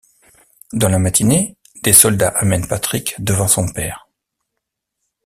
Dans 0.73 0.89
la 0.89 0.97
matinée, 0.97 1.57
des 1.83 1.93
soldats 1.93 2.29
amènent 2.35 2.67
Patrick 2.67 3.13
devant 3.23 3.47
son 3.47 3.67
père. 3.71 4.07